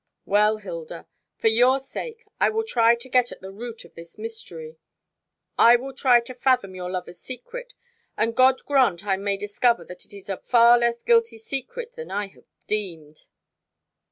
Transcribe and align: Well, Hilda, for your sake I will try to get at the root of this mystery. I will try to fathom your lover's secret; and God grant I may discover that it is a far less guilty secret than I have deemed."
Well, 0.25 0.57
Hilda, 0.57 1.05
for 1.37 1.49
your 1.49 1.79
sake 1.79 2.25
I 2.39 2.49
will 2.49 2.63
try 2.63 2.95
to 2.95 3.07
get 3.07 3.31
at 3.31 3.39
the 3.41 3.51
root 3.51 3.85
of 3.85 3.93
this 3.93 4.17
mystery. 4.17 4.79
I 5.59 5.75
will 5.75 5.93
try 5.93 6.21
to 6.21 6.33
fathom 6.33 6.73
your 6.73 6.89
lover's 6.89 7.19
secret; 7.19 7.75
and 8.17 8.35
God 8.35 8.65
grant 8.65 9.05
I 9.05 9.17
may 9.17 9.37
discover 9.37 9.85
that 9.85 10.03
it 10.05 10.11
is 10.11 10.27
a 10.27 10.37
far 10.37 10.79
less 10.79 11.03
guilty 11.03 11.37
secret 11.37 11.91
than 11.91 12.09
I 12.09 12.25
have 12.29 12.45
deemed." 12.65 13.27